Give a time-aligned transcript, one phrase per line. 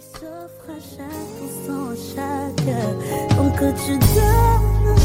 [0.00, 1.08] s'offre à chaque
[1.44, 3.36] instant, chaque heure.
[3.36, 4.98] Donc que tu donnes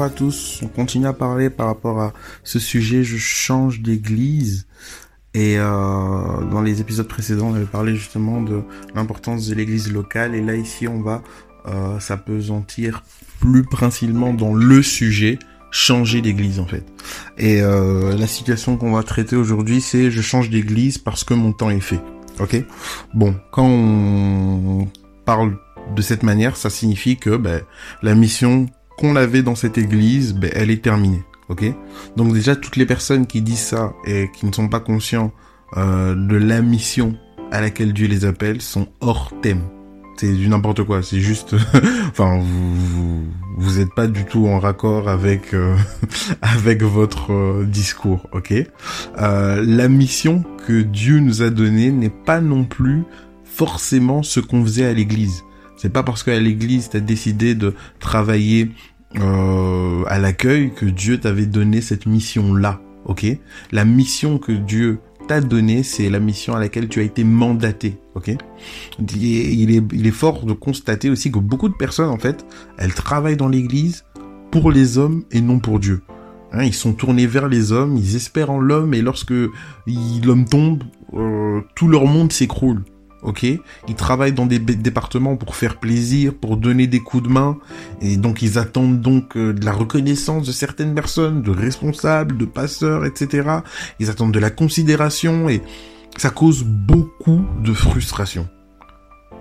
[0.00, 4.66] Bonjour à tous, on continue à parler par rapport à ce sujet, je change d'église.
[5.34, 8.62] Et euh, dans les épisodes précédents, on avait parlé justement de
[8.94, 10.34] l'importance de l'église locale.
[10.34, 11.22] Et là, ici, on va
[11.66, 13.02] euh, s'apesantir
[13.40, 15.38] plus principalement dans le sujet,
[15.70, 16.86] changer d'église en fait.
[17.36, 21.52] Et euh, la situation qu'on va traiter aujourd'hui, c'est je change d'église parce que mon
[21.52, 22.00] temps est fait.
[22.38, 22.56] Ok?
[23.12, 24.88] Bon, quand on
[25.26, 25.58] parle
[25.94, 27.60] de cette manière, ça signifie que ben,
[28.02, 28.66] la mission
[29.00, 31.22] qu'on avait dans cette église, ben, elle est terminée.
[31.48, 31.64] Ok?
[32.16, 35.32] Donc déjà, toutes les personnes qui disent ça et qui ne sont pas conscients
[35.76, 37.16] euh, de la mission
[37.50, 39.62] à laquelle Dieu les appelle sont hors thème.
[40.16, 41.02] C'est du n'importe quoi.
[41.02, 41.56] C'est juste,
[42.10, 45.76] enfin, vous, vous vous êtes pas du tout en raccord avec euh,
[46.42, 48.26] avec votre euh, discours.
[48.32, 48.52] Ok?
[48.52, 53.04] Euh, La mission que Dieu nous a donnée n'est pas non plus
[53.44, 55.42] forcément ce qu'on faisait à l'église.
[55.76, 58.70] C'est pas parce qu'à l'église t'as décidé de travailler
[59.18, 63.26] euh, à l'accueil que Dieu t'avait donné cette mission-là, ok?
[63.72, 67.98] La mission que Dieu t'a donnée, c'est la mission à laquelle tu as été mandaté,
[68.14, 68.30] ok?
[68.98, 72.46] Il est, il est, fort de constater aussi que beaucoup de personnes, en fait,
[72.78, 74.04] elles travaillent dans l'église
[74.50, 76.02] pour les hommes et non pour Dieu.
[76.52, 80.82] Hein, ils sont tournés vers les hommes, ils espèrent en l'homme, et lorsque l'homme tombe,
[81.14, 82.82] euh, tout leur monde s'écroule.
[83.22, 87.58] Ok, ils travaillent dans des départements pour faire plaisir, pour donner des coups de main,
[88.00, 92.46] et donc ils attendent donc euh, de la reconnaissance de certaines personnes, de responsables, de
[92.46, 93.60] passeurs, etc.
[93.98, 95.60] Ils attendent de la considération et
[96.16, 98.48] ça cause beaucoup de frustration.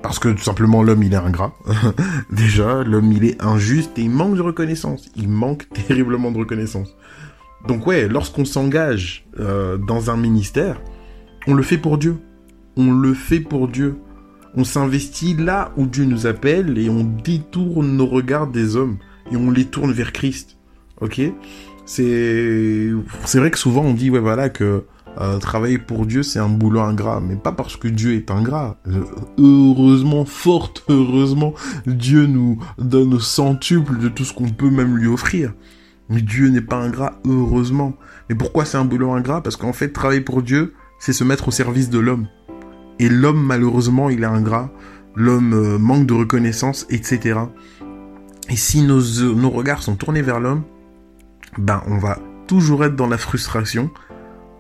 [0.01, 1.53] Parce que tout simplement l'homme il est ingrat.
[2.31, 5.09] Déjà, l'homme il est injuste et il manque de reconnaissance.
[5.15, 6.95] Il manque terriblement de reconnaissance.
[7.67, 10.81] Donc ouais, lorsqu'on s'engage euh, dans un ministère,
[11.47, 12.17] on le fait pour Dieu.
[12.81, 13.97] On le fait pour Dieu.
[14.55, 19.35] On s'investit là où Dieu nous appelle et on détourne nos regards des hommes et
[19.35, 20.57] on les tourne vers Christ.
[21.01, 21.19] Ok?
[21.85, 22.89] C'est
[23.25, 24.85] c'est vrai que souvent on dit ouais voilà que
[25.19, 28.77] euh, travailler pour Dieu c'est un boulot ingrat, mais pas parce que Dieu est ingrat.
[28.87, 29.03] Euh,
[29.37, 31.53] heureusement, fort heureusement,
[31.85, 35.51] Dieu nous donne centuple de tout ce qu'on peut même lui offrir.
[36.07, 37.93] Mais Dieu n'est pas ingrat, heureusement.
[38.29, 39.43] Mais pourquoi c'est un boulot ingrat?
[39.43, 42.27] Parce qu'en fait, travailler pour Dieu, c'est se mettre au service de l'homme.
[42.99, 44.71] Et l'homme, malheureusement, il est ingrat.
[45.15, 47.39] L'homme euh, manque de reconnaissance, etc.
[48.49, 50.63] Et si nos, euh, nos regards sont tournés vers l'homme,
[51.57, 53.89] ben on va toujours être dans la frustration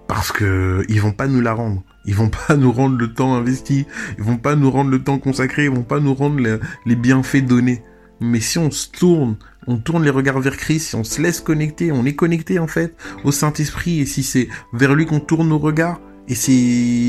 [0.07, 1.83] parce que ils vont pas nous la rendre.
[2.05, 3.85] Ils vont pas nous rendre le temps investi.
[4.17, 5.65] Ils vont pas nous rendre le temps consacré.
[5.65, 7.83] Ils vont pas nous rendre le- les bienfaits donnés.
[8.21, 11.39] Mais si on se tourne, on tourne les regards vers Christ, si on se laisse
[11.39, 15.47] connecter, on est connecté en fait au Saint-Esprit, et si c'est vers lui qu'on tourne
[15.49, 16.51] nos regards, et c'est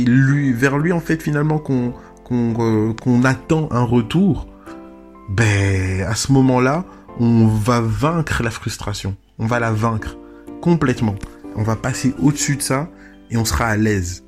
[0.06, 4.48] lui, vers lui en fait finalement euh, qu'on attend un retour,
[5.28, 6.86] ben à ce moment-là,
[7.20, 9.14] on va vaincre la frustration.
[9.38, 10.16] On va la vaincre
[10.62, 11.14] complètement.
[11.54, 12.88] On va passer au-dessus de ça
[13.30, 14.24] et on sera à l'aise.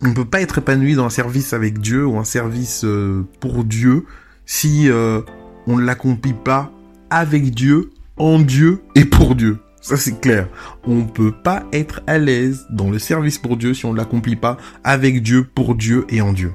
[0.00, 3.24] On ne peut pas être épanoui dans un service avec Dieu ou un service euh,
[3.38, 4.06] pour Dieu
[4.46, 5.20] si euh,
[5.66, 6.72] on ne l'accomplit pas
[7.10, 9.58] avec Dieu, en Dieu et pour Dieu.
[9.82, 10.48] Ça c'est clair.
[10.84, 14.36] On peut pas être à l'aise dans le service pour Dieu si on ne l'accomplit
[14.36, 16.52] pas avec Dieu, pour Dieu et en Dieu.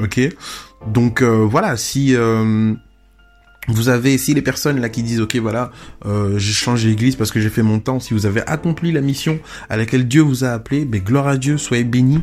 [0.00, 0.20] Ok?
[0.86, 2.72] Donc euh, voilà, si euh,
[3.66, 5.72] vous avez, si les personnes là qui disent ok voilà,
[6.06, 9.00] euh, j'ai changé d'église parce que j'ai fait mon temps, si vous avez accompli la
[9.00, 12.22] mission à laquelle Dieu vous a appelé, ben gloire à Dieu, soyez bénis.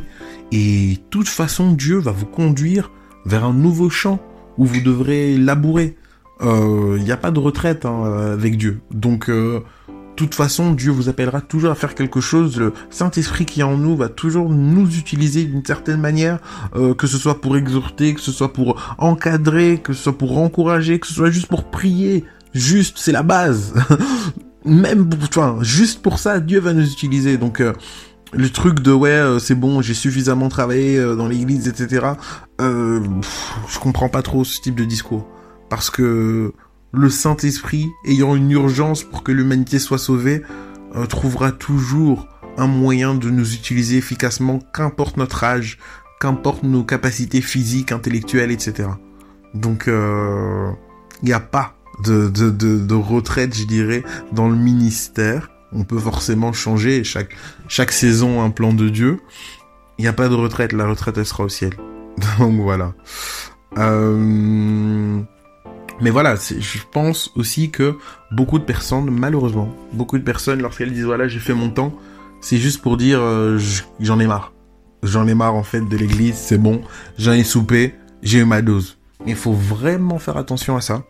[0.52, 2.90] Et de toute façon, Dieu va vous conduire
[3.26, 4.20] vers un nouveau champ
[4.56, 5.96] où vous devrez labourer.
[6.40, 8.80] Il n'y a pas de retraite hein, avec Dieu.
[8.90, 9.60] Donc, euh,
[10.16, 12.58] toute façon, Dieu vous appellera toujours à faire quelque chose.
[12.58, 16.38] Le Saint-Esprit qui est en nous va toujours nous utiliser d'une certaine manière,
[16.74, 20.38] euh, que ce soit pour exhorter, que ce soit pour encadrer, que ce soit pour
[20.38, 22.24] encourager, que ce soit juste pour prier.
[22.54, 23.74] Juste, c'est la base.
[24.64, 27.36] Même pour, enfin, juste pour ça, Dieu va nous utiliser.
[27.36, 27.72] Donc, euh,
[28.32, 32.06] le truc de ouais, euh, c'est bon, j'ai suffisamment travaillé euh, dans l'église, etc.
[32.60, 35.26] Euh, pff, je comprends pas trop ce type de discours
[35.68, 36.52] parce que
[36.96, 40.42] le Saint-Esprit, ayant une urgence pour que l'humanité soit sauvée,
[40.94, 45.78] euh, trouvera toujours un moyen de nous utiliser efficacement, qu'importe notre âge,
[46.20, 48.88] qu'importe nos capacités physiques, intellectuelles, etc.
[49.52, 54.02] Donc, il n'y a pas de, retraite, je dirais,
[54.32, 55.50] dans le ministère.
[55.72, 57.36] On peut forcément changer chaque,
[57.68, 59.20] chaque saison un plan de Dieu.
[59.98, 61.74] Il n'y a pas de retraite, la retraite, elle sera au ciel.
[62.38, 62.94] Donc voilà.
[63.78, 65.20] Euh...
[66.00, 67.96] Mais voilà, je pense aussi que
[68.30, 71.94] beaucoup de personnes, malheureusement, beaucoup de personnes, lorsqu'elles disent voilà, j'ai fait mon temps,
[72.40, 73.58] c'est juste pour dire euh,
[74.00, 74.52] j'en ai marre.
[75.02, 76.82] J'en ai marre en fait de l'église, c'est bon,
[77.18, 78.98] j'en ai soupé, j'ai eu ma dose.
[79.26, 81.04] Il faut vraiment faire attention à ça.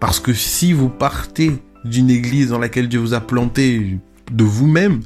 [0.00, 1.52] Parce que si vous partez
[1.84, 3.98] d'une église dans laquelle Dieu vous a planté
[4.32, 5.00] de vous-même,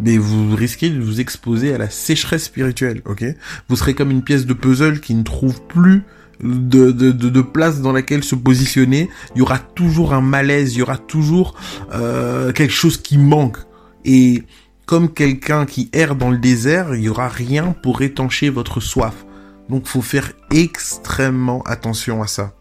[0.00, 3.24] mais vous risquez de vous exposer à la sécheresse spirituelle, ok?
[3.68, 6.02] Vous serez comme une pièce de puzzle qui ne trouve plus
[6.44, 9.08] de, de, de, place dans laquelle se positionner.
[9.34, 11.54] Il y aura toujours un malaise, il y aura toujours
[11.92, 13.58] euh, quelque chose qui manque.
[14.04, 14.42] Et
[14.86, 19.24] comme quelqu'un qui erre dans le désert, il y aura rien pour étancher votre soif.
[19.68, 22.52] Donc faut faire extrêmement attention à ça,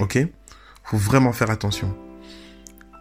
[0.00, 0.18] ok?
[0.82, 1.94] Faut vraiment faire attention.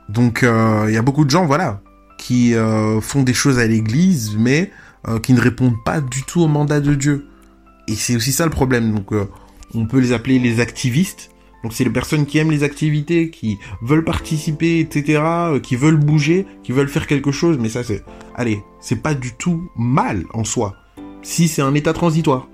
[0.10, 1.82] Donc euh, il y a beaucoup de gens, voilà,
[2.18, 4.72] qui euh, font des choses à l'église, mais
[5.08, 7.28] euh, qui ne répondent pas du tout au mandat de Dieu.
[7.88, 8.94] Et c'est aussi ça le problème.
[8.94, 9.30] Donc, euh,
[9.74, 11.32] on peut les appeler les activistes.
[11.64, 15.22] Donc, c'est les personnes qui aiment les activités, qui veulent participer, etc.,
[15.62, 17.58] qui veulent bouger, qui veulent faire quelque chose.
[17.60, 18.04] Mais ça, c'est,
[18.36, 20.76] allez, c'est pas du tout mal en soi.
[21.24, 22.48] Si c'est un état transitoire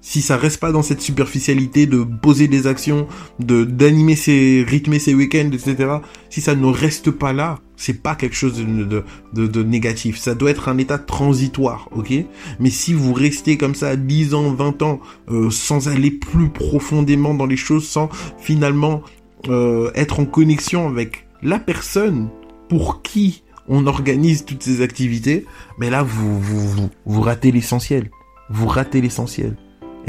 [0.00, 3.06] si ça reste pas dans cette superficialité de poser des actions,
[3.40, 5.96] de d'animer ses rythmer ses week-ends, etc.
[6.30, 10.18] Si ça ne reste pas là, c'est pas quelque chose de, de, de, négatif.
[10.18, 12.12] Ça doit être un état transitoire, ok?
[12.58, 15.00] Mais si vous restez comme ça 10 ans, 20 ans,
[15.30, 18.08] euh, sans aller plus profondément dans les choses, sans
[18.38, 19.02] finalement
[19.48, 22.28] euh, être en connexion avec la personne
[22.68, 25.44] pour qui on organise toutes ces activités,
[25.78, 28.10] mais là vous, vous, vous ratez l'essentiel.
[28.50, 29.56] Vous ratez l'essentiel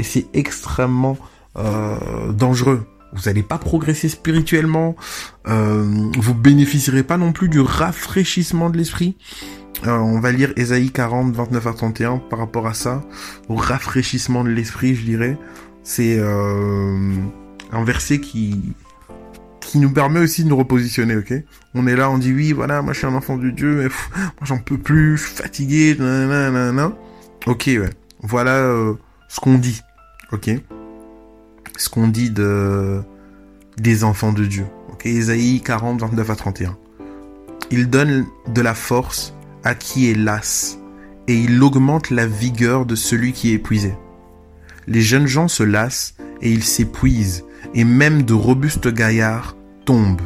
[0.00, 1.18] et c'est extrêmement
[1.56, 2.86] euh, dangereux.
[3.12, 4.96] Vous n'allez pas progresser spirituellement,
[5.46, 9.16] euh, vous bénéficierez pas non plus du rafraîchissement de l'esprit.
[9.86, 13.02] Euh, on va lire Ésaïe 40, 29 à 31 par rapport à ça,
[13.48, 15.36] au rafraîchissement de l'esprit, je dirais.
[15.82, 17.12] C'est euh,
[17.72, 18.74] un verset qui
[19.60, 21.34] qui nous permet aussi de nous repositionner, ok?
[21.74, 23.88] On est là, on dit oui, voilà, moi je suis un enfant de Dieu, mais
[24.16, 26.92] moi j'en peux plus, je suis fatigué, nanana.
[27.46, 27.90] Ok, ouais.
[28.22, 28.94] Voilà euh,
[29.28, 29.80] ce qu'on dit,
[30.32, 30.50] ok
[31.76, 33.02] Ce qu'on dit de
[33.76, 36.76] des enfants de Dieu, ok Ésaïe 40, 29 à 31.
[37.70, 39.34] Il donne de la force
[39.64, 40.78] à qui est las,
[41.28, 43.94] et il augmente la vigueur de celui qui est épuisé.
[44.86, 47.44] Les jeunes gens se lassent et ils s'épuisent,
[47.74, 50.20] et même de robustes gaillards tombent.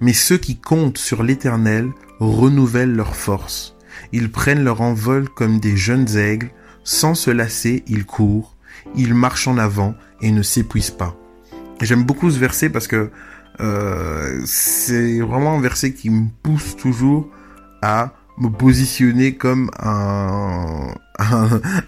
[0.00, 3.76] Mais ceux qui comptent sur l'Éternel renouvellent leur force.
[4.12, 6.50] Ils prennent leur envol comme des jeunes aigles,
[6.84, 8.51] sans se lasser, ils courent,
[8.96, 11.16] ils marchent en avant et ne s'épuisent pas.
[11.80, 13.10] J'aime beaucoup ce verset parce que
[13.60, 17.28] euh, c'est vraiment un verset qui me pousse toujours
[17.82, 20.94] à me positionner comme un,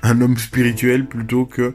[0.03, 1.75] homme spirituel plutôt que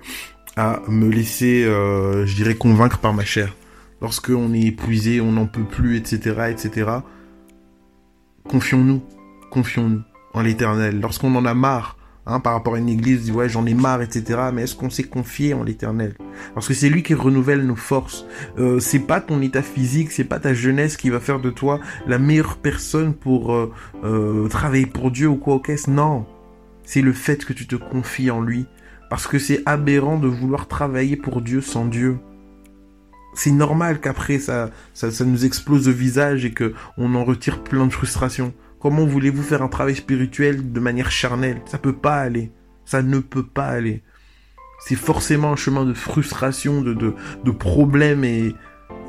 [0.56, 3.56] à me laisser, euh, je dirais, convaincre par ma chair.
[4.02, 6.90] Lorsque on est épuisé, on n'en peut plus, etc., etc.
[8.50, 9.02] Confions-nous,
[9.52, 10.02] confions-nous
[10.34, 11.00] en l'Éternel.
[11.00, 11.99] Lorsqu'on en a marre
[12.30, 14.40] Hein, par rapport à une église, dit ouais j'en ai marre, etc.
[14.54, 16.14] Mais est-ce qu'on s'est confié en l'éternel?
[16.54, 18.26] Parce que c'est lui qui renouvelle nos forces.
[18.60, 21.80] Euh, c'est pas ton état physique, c'est pas ta jeunesse qui va faire de toi
[22.06, 25.88] la meilleure personne pour euh, euh, travailler pour Dieu ou quoi au caisse.
[25.88, 26.28] Non,
[26.84, 28.68] c'est le fait que tu te confies en lui.
[29.10, 32.20] Parce que c'est aberrant de vouloir travailler pour Dieu sans Dieu.
[33.34, 37.88] C'est normal qu'après ça, ça, nous explose au visage et que on en retire plein
[37.88, 38.54] de frustration.
[38.80, 41.62] Comment voulez-vous faire un travail spirituel de manière charnelle?
[41.66, 42.52] Ça peut pas aller.
[42.86, 44.04] Ça ne peut pas aller.
[44.80, 48.56] C'est forcément un chemin de frustration, de, de, de problèmes et,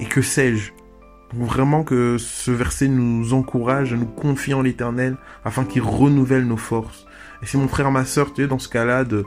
[0.01, 0.73] et que sais-je.
[1.33, 6.57] Vraiment que ce verset nous encourage à nous confier en l'éternel afin qu'il renouvelle nos
[6.57, 7.07] forces.
[7.41, 9.25] Et si mon frère, ma soeur, tu es dans ce cas-là de,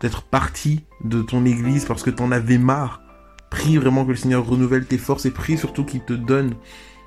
[0.00, 3.02] d'être parti de ton église parce que t'en avais marre,
[3.50, 6.54] prie vraiment que le Seigneur renouvelle tes forces et prie surtout qu'il te donne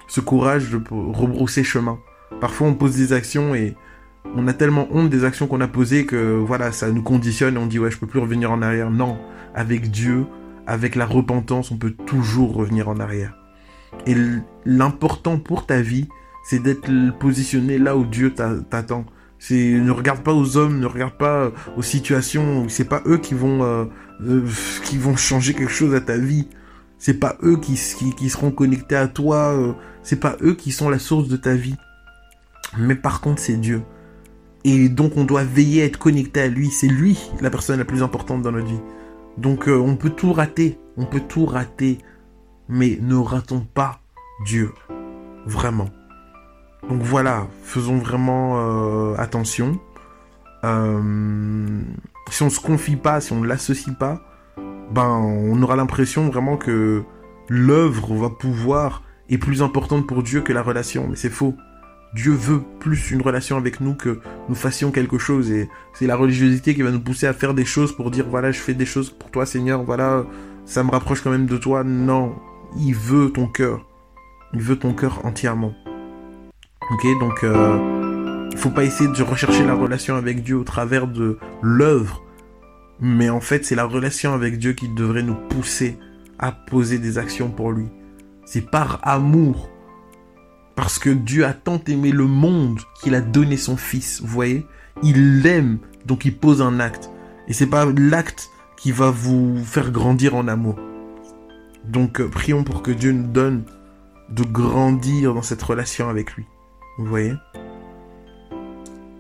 [0.08, 1.98] ce courage de rebrousser chemin.
[2.40, 3.76] Parfois, on pose des actions et
[4.36, 7.58] on a tellement honte des actions qu'on a posées que voilà, ça nous conditionne et
[7.58, 8.92] on dit ouais, je peux plus revenir en arrière.
[8.92, 9.18] Non,
[9.54, 10.26] avec Dieu,
[10.68, 13.36] avec la repentance, on peut toujours revenir en arrière.
[14.06, 14.16] Et
[14.66, 16.08] l'important pour ta vie,
[16.44, 19.06] c'est d'être positionné là où Dieu t'attend.
[19.40, 22.68] C'est ne regarde pas aux hommes, ne regarde pas aux situations.
[22.70, 23.86] C'est pas eux qui vont euh,
[24.22, 24.48] euh,
[24.84, 26.48] qui vont changer quelque chose à ta vie.
[26.98, 27.80] C'est pas eux qui,
[28.16, 29.54] qui, seront connectés à toi.
[29.54, 31.76] Euh, c'est pas eux qui sont la source de ta vie.
[32.78, 33.84] Mais par contre, c'est Dieu.
[34.64, 36.70] Et donc, on doit veiller à être connecté à lui.
[36.70, 38.82] C'est lui la personne la plus importante dans notre vie.
[39.38, 40.80] Donc, euh, on peut tout rater.
[40.98, 42.00] On peut tout rater.
[42.68, 44.00] mais ne ratons pas
[44.46, 44.72] Dieu.
[45.46, 45.90] Vraiment.
[46.90, 49.80] Donc voilà, faisons vraiment euh, attention.
[50.64, 51.82] Euh,
[52.30, 54.22] si on se confie pas, si on ne l'associe pas,
[54.92, 57.04] ben on aura l'impression vraiment que
[57.50, 61.56] l'œuvre va pouvoir est plus importante pour Dieu que la relation, mais c'est faux.
[62.14, 66.16] Dieu veut plus une relation avec nous que nous fassions quelque chose et c'est la
[66.16, 68.86] religiosité qui va nous pousser à faire des choses pour dire voilà je fais des
[68.86, 70.26] choses pour toi Seigneur, voilà
[70.66, 71.84] ça me rapproche quand même de toi.
[71.84, 72.36] Non,
[72.78, 73.86] il veut ton cœur.
[74.54, 75.74] Il veut ton cœur entièrement.
[76.92, 81.08] Ok, donc euh, il faut pas essayer de rechercher la relation avec Dieu au travers
[81.08, 82.24] de l'œuvre,
[83.00, 85.98] mais en fait c'est la relation avec Dieu qui devrait nous pousser
[86.38, 87.88] à poser des actions pour lui.
[88.46, 89.70] C'est par amour,
[90.76, 94.22] parce que Dieu a tant aimé le monde qu'il a donné son Fils.
[94.22, 94.66] Vous voyez,
[95.04, 97.10] il l'aime, donc il pose un acte,
[97.48, 100.76] et c'est pas l'acte qui va vous faire grandir en amour.
[101.86, 103.64] Donc euh, prions pour que Dieu nous donne
[104.30, 106.46] de grandir dans cette relation avec lui.
[106.98, 107.34] Vous voyez?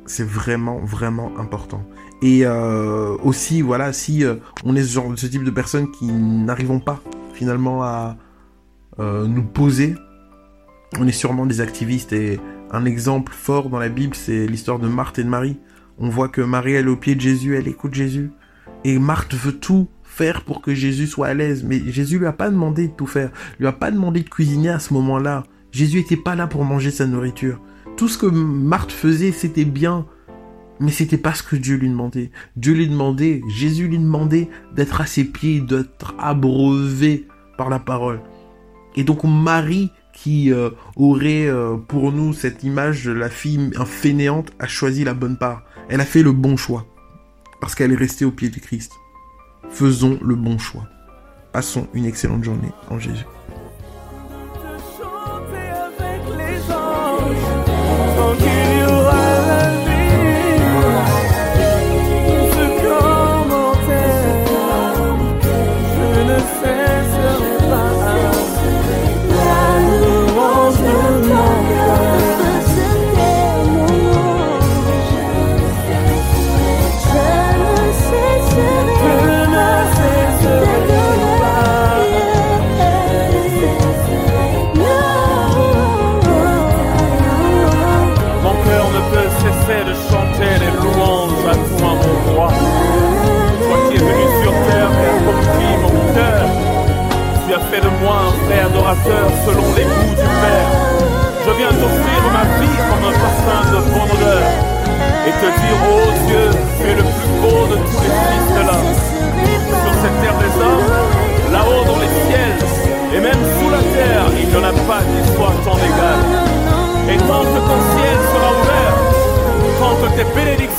[0.05, 1.83] C'est vraiment, vraiment important.
[2.21, 5.91] Et euh, aussi, voilà, si euh, on est ce genre de ce type de personnes
[5.91, 7.01] qui n'arrivons pas
[7.33, 8.17] finalement à
[8.97, 9.93] nous poser,
[10.99, 12.13] on est sûrement des activistes.
[12.13, 12.39] Et
[12.71, 15.57] un exemple fort dans la Bible, c'est l'histoire de Marthe et de Marie.
[15.97, 18.31] On voit que Marie, elle est au pied de Jésus, elle écoute Jésus.
[18.83, 21.63] Et Marthe veut tout faire pour que Jésus soit à l'aise.
[21.63, 23.31] Mais Jésus lui a pas demandé de tout faire.
[23.59, 25.43] Lui a pas demandé de cuisiner à ce moment-là.
[25.71, 27.59] Jésus était pas là pour manger sa nourriture.
[27.97, 30.05] Tout ce que Marthe faisait, c'était bien.
[30.79, 32.31] Mais c'était pas ce que Dieu lui demandait.
[32.57, 38.19] Dieu lui demandait, Jésus lui demandait d'être à ses pieds, d'être abreuvé par la parole.
[38.97, 44.51] Et donc Marie, qui euh, aurait euh, pour nous cette image de la fille fainéante,
[44.57, 45.63] a choisi la bonne part.
[45.89, 46.87] Elle a fait le bon choix
[47.61, 48.91] parce qu'elle est restée au pied du Christ.
[49.69, 50.87] Faisons le bon choix.
[51.51, 53.25] Passons une excellente journée en Jésus.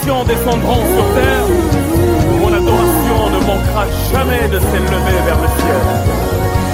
[0.06, 1.46] Descendront sur terre,
[2.40, 6.65] mon adoration ne manquera jamais de s'élever vers le ciel.